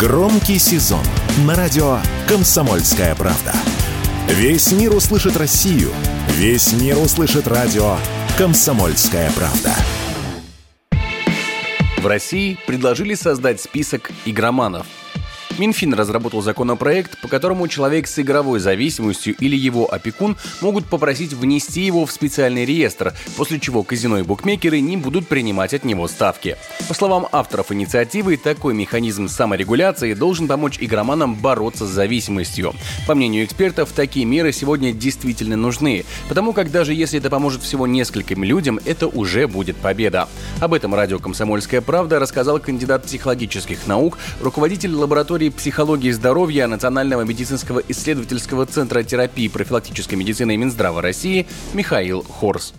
Громкий 0.00 0.58
сезон 0.58 1.04
на 1.44 1.54
радио 1.54 1.98
«Комсомольская 2.26 3.14
правда». 3.14 3.52
Весь 4.28 4.72
мир 4.72 4.94
услышит 4.94 5.36
Россию. 5.36 5.90
Весь 6.28 6.72
мир 6.72 6.96
услышит 6.96 7.46
радио 7.46 7.98
«Комсомольская 8.38 9.30
правда». 9.32 9.74
В 11.98 12.06
России 12.06 12.56
предложили 12.66 13.12
создать 13.12 13.60
список 13.60 14.10
игроманов– 14.24 14.86
Минфин 15.60 15.92
разработал 15.92 16.40
законопроект, 16.40 17.20
по 17.20 17.28
которому 17.28 17.68
человек 17.68 18.06
с 18.06 18.18
игровой 18.18 18.60
зависимостью 18.60 19.36
или 19.38 19.54
его 19.54 19.92
опекун 19.92 20.38
могут 20.62 20.86
попросить 20.86 21.34
внести 21.34 21.82
его 21.82 22.06
в 22.06 22.12
специальный 22.12 22.64
реестр, 22.64 23.12
после 23.36 23.60
чего 23.60 23.82
казино 23.82 24.18
и 24.18 24.22
букмекеры 24.22 24.80
не 24.80 24.96
будут 24.96 25.28
принимать 25.28 25.74
от 25.74 25.84
него 25.84 26.08
ставки. 26.08 26.56
По 26.88 26.94
словам 26.94 27.26
авторов 27.30 27.72
инициативы, 27.72 28.38
такой 28.38 28.72
механизм 28.72 29.28
саморегуляции 29.28 30.14
должен 30.14 30.48
помочь 30.48 30.78
игроманам 30.80 31.34
бороться 31.34 31.86
с 31.86 31.90
зависимостью. 31.90 32.72
По 33.06 33.14
мнению 33.14 33.44
экспертов, 33.44 33.92
такие 33.92 34.24
меры 34.24 34.52
сегодня 34.52 34.92
действительно 34.92 35.56
нужны, 35.56 36.06
потому 36.30 36.54
как 36.54 36.70
даже 36.70 36.94
если 36.94 37.18
это 37.18 37.28
поможет 37.28 37.62
всего 37.62 37.86
нескольким 37.86 38.44
людям, 38.44 38.80
это 38.86 39.08
уже 39.08 39.46
будет 39.46 39.76
победа. 39.76 40.26
Об 40.58 40.72
этом 40.72 40.94
радио 40.94 41.18
«Комсомольская 41.18 41.82
правда» 41.82 42.18
рассказал 42.18 42.60
кандидат 42.60 43.04
психологических 43.04 43.86
наук, 43.86 44.16
руководитель 44.40 44.94
лаборатории 44.94 45.49
психологии 45.50 46.10
здоровья 46.10 46.66
Национального 46.66 47.22
медицинского 47.22 47.82
исследовательского 47.88 48.66
центра 48.66 49.02
терапии 49.02 49.48
профилактической 49.48 50.14
медицины 50.14 50.56
Минздрава 50.56 51.02
России 51.02 51.46
Михаил 51.74 52.22
Хорс. 52.22 52.74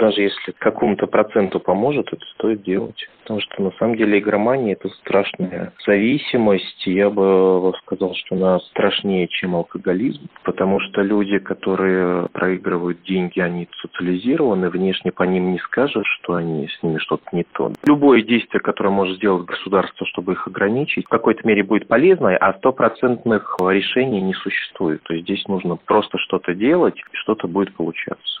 Даже 0.00 0.22
если 0.22 0.52
какому-то 0.58 1.06
проценту 1.06 1.60
поможет, 1.60 2.10
это 2.10 2.24
стоит 2.34 2.62
делать. 2.62 3.06
Потому 3.20 3.40
что 3.40 3.62
на 3.62 3.70
самом 3.72 3.96
деле 3.96 4.18
игромания– 4.18 4.72
это 4.80 4.88
страшная 4.88 5.74
зависимость. 5.86 6.86
Я 6.86 7.10
бы 7.10 7.72
сказал, 7.84 8.14
что 8.14 8.34
она 8.34 8.58
страшнее, 8.70 9.28
чем 9.28 9.54
алкоголизм. 9.54 10.26
Потому 10.42 10.80
что 10.80 11.02
люди, 11.02 11.38
которые 11.38 12.28
проигрывают 12.32 13.02
деньги, 13.02 13.40
они 13.40 13.68
социализированы. 13.82 14.70
Внешне 14.70 15.12
по 15.12 15.24
ним 15.24 15.52
не 15.52 15.58
скажешь, 15.58 16.08
что 16.22 16.34
они 16.34 16.66
с 16.66 16.82
ними 16.82 16.98
что-то 16.98 17.24
не 17.32 17.44
то. 17.44 17.70
Любое 17.84 18.22
действие, 18.22 18.60
которое 18.60 18.90
может 18.90 19.18
сделать 19.18 19.44
государство, 19.44 20.06
чтобы 20.06 20.32
их 20.32 20.46
ограничить, 20.46 21.04
в 21.04 21.10
какой-то 21.10 21.46
мере 21.46 21.62
будет 21.62 21.88
полезно, 21.88 22.34
а 22.36 22.54
стопроцентных 22.54 23.56
решений 23.60 24.22
не 24.22 24.32
существует. 24.32 25.02
То 25.02 25.12
есть 25.12 25.26
здесь 25.26 25.46
нужно 25.46 25.76
просто 25.76 26.16
что-то 26.18 26.54
делать, 26.54 26.96
и 26.98 27.16
что-то 27.16 27.46
будет 27.46 27.74
получаться. 27.74 28.40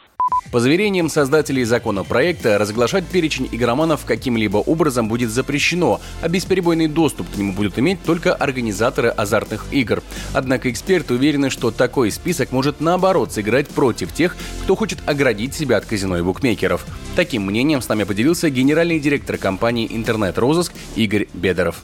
По 0.52 0.58
заверениям 0.58 1.08
создателей 1.50 1.64
законопроекта, 1.64 2.58
разглашать 2.58 3.04
перечень 3.10 3.48
игроманов 3.50 4.06
каким-либо 4.06 4.58
образом 4.58 5.08
будет 5.08 5.30
запрещено, 5.30 5.98
а 6.22 6.28
бесперебойный 6.28 6.86
доступ 6.86 7.26
к 7.28 7.36
нему 7.36 7.52
будут 7.52 7.78
иметь 7.78 7.98
только 8.04 8.34
организаторы 8.34 9.08
азартных 9.08 9.66
игр. 9.72 10.00
Однако 10.32 10.70
эксперты 10.70 11.14
уверены, 11.14 11.50
что 11.50 11.72
такой 11.72 12.12
список 12.12 12.52
может 12.52 12.80
наоборот 12.80 13.32
сыграть 13.32 13.68
против 13.68 14.12
тех, 14.12 14.36
кто 14.62 14.76
хочет 14.76 14.98
оградить 15.08 15.54
себя 15.54 15.78
от 15.78 15.86
казино 15.86 16.18
и 16.18 16.22
букмекеров. 16.22 16.86
Таким 17.16 17.46
мнением 17.46 17.80
с 17.80 17.88
нами 17.88 18.04
поделился 18.04 18.48
генеральный 18.48 19.00
директор 19.00 19.36
компании 19.36 19.88
«Интернет-розыск» 19.90 20.72
Игорь 20.94 21.26
Бедоров. 21.34 21.82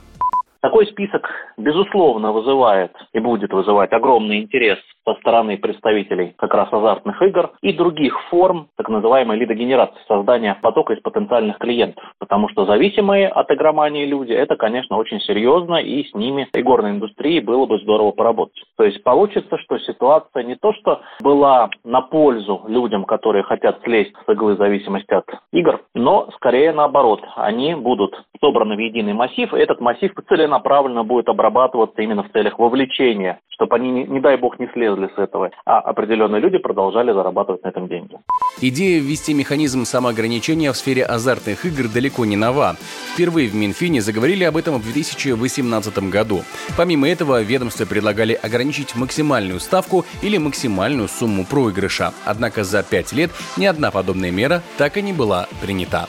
Такой 0.61 0.87
список, 0.87 1.22
безусловно, 1.56 2.33
вызывает 2.33 2.92
и 3.12 3.19
будет 3.19 3.53
вызывать 3.53 3.92
огромный 3.92 4.42
интерес 4.42 4.78
со 5.06 5.14
стороны 5.20 5.56
представителей 5.56 6.34
как 6.36 6.52
раз 6.54 6.68
азартных 6.72 7.20
игр 7.22 7.52
и 7.62 7.72
других 7.72 8.20
форм 8.28 8.68
так 8.76 8.88
называемой 8.88 9.38
лидогенерации, 9.38 9.98
создания 10.08 10.56
потока 10.60 10.94
из 10.94 11.00
потенциальных 11.00 11.58
клиентов. 11.58 12.04
Потому 12.18 12.48
что 12.48 12.66
зависимые 12.66 13.28
от 13.28 13.50
игромании 13.50 14.04
люди, 14.04 14.32
это, 14.32 14.56
конечно, 14.56 14.96
очень 14.96 15.20
серьезно, 15.20 15.76
и 15.76 16.04
с 16.04 16.14
ними 16.14 16.48
игорной 16.54 16.90
индустрии 16.90 17.40
было 17.40 17.66
бы 17.66 17.78
здорово 17.78 18.12
поработать. 18.12 18.62
То 18.76 18.84
есть 18.84 19.02
получится, 19.02 19.58
что 19.58 19.78
ситуация 19.78 20.42
не 20.42 20.56
то, 20.56 20.72
что 20.74 21.00
была 21.22 21.70
на 21.84 22.00
пользу 22.00 22.62
людям, 22.66 23.04
которые 23.04 23.44
хотят 23.44 23.81
слезть 23.84 24.14
с 24.26 24.32
иглы 24.32 24.56
зависимости 24.56 25.12
от 25.12 25.26
игр, 25.52 25.81
но 25.94 26.28
скорее 26.36 26.72
наоборот. 26.72 27.22
Они 27.36 27.75
будут 27.75 28.20
собраны 28.41 28.76
в 28.76 28.78
единый 28.78 29.12
массив, 29.12 29.52
этот 29.52 29.80
массив 29.80 30.12
целенаправленно 30.28 31.04
будет 31.04 31.28
обрабатываться 31.28 32.02
именно 32.02 32.22
в 32.22 32.30
целях 32.32 32.58
вовлечения, 32.58 33.41
чтобы 33.48 33.76
они, 33.76 34.04
не, 34.04 34.20
дай 34.20 34.36
бог, 34.36 34.58
не 34.58 34.69
слезли 34.72 35.08
с 35.14 35.19
этого, 35.19 35.50
а 35.64 35.80
определенные 35.80 36.41
люди 36.41 36.58
продолжали 36.58 37.12
зарабатывать 37.12 37.62
на 37.64 37.69
этом 37.69 37.88
деньги. 37.88 38.16
Идея 38.60 39.00
ввести 39.00 39.34
механизм 39.34 39.84
самоограничения 39.84 40.72
в 40.72 40.76
сфере 40.76 41.04
азартных 41.04 41.64
игр 41.64 41.88
далеко 41.92 42.25
не 42.25 42.36
нова. 42.36 42.76
Впервые 43.14 43.48
в 43.48 43.54
Минфине 43.54 44.00
заговорили 44.00 44.44
об 44.44 44.56
этом 44.56 44.75
в 44.75 44.82
2018 44.82 46.10
году. 46.10 46.41
Помимо 46.76 47.08
этого, 47.08 47.42
ведомства 47.42 47.86
предлагали 47.86 48.34
ограничить 48.34 48.94
максимальную 48.96 49.60
ставку 49.60 50.04
или 50.22 50.38
максимальную 50.38 51.08
сумму 51.08 51.44
проигрыша. 51.44 52.12
Однако 52.25 52.64
за 52.64 52.82
пять 52.82 53.12
лет 53.12 53.30
ни 53.56 53.66
одна 53.66 53.91
подобная 53.91 54.30
мера 54.30 54.62
так 54.78 54.96
и 54.96 55.02
не 55.02 55.12
была 55.12 55.46
принята. 55.62 56.08